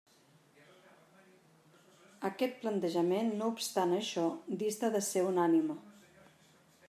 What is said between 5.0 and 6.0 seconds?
ser unànime.